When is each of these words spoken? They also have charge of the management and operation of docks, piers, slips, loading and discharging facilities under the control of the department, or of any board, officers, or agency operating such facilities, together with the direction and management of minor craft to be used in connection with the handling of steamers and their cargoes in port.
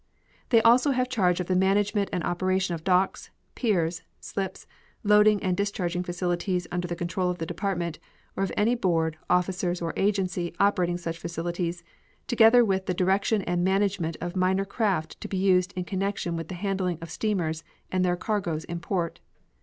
They 0.49 0.63
also 0.63 0.89
have 0.93 1.09
charge 1.09 1.39
of 1.39 1.45
the 1.45 1.55
management 1.55 2.09
and 2.11 2.23
operation 2.23 2.73
of 2.73 2.83
docks, 2.83 3.29
piers, 3.53 4.01
slips, 4.19 4.65
loading 5.03 5.43
and 5.43 5.55
discharging 5.55 6.01
facilities 6.01 6.65
under 6.71 6.87
the 6.87 6.95
control 6.95 7.29
of 7.29 7.37
the 7.37 7.45
department, 7.45 7.99
or 8.35 8.43
of 8.43 8.51
any 8.57 8.73
board, 8.73 9.19
officers, 9.29 9.79
or 9.79 9.93
agency 9.95 10.55
operating 10.59 10.97
such 10.97 11.19
facilities, 11.19 11.83
together 12.25 12.65
with 12.65 12.87
the 12.87 12.95
direction 12.95 13.43
and 13.43 13.63
management 13.63 14.17
of 14.21 14.35
minor 14.35 14.65
craft 14.65 15.21
to 15.21 15.27
be 15.27 15.37
used 15.37 15.71
in 15.73 15.83
connection 15.85 16.35
with 16.35 16.47
the 16.47 16.55
handling 16.55 16.97
of 16.99 17.11
steamers 17.11 17.63
and 17.91 18.03
their 18.03 18.17
cargoes 18.17 18.63
in 18.63 18.79
port. 18.79 19.19